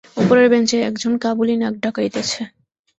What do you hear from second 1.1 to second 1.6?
কাবুলী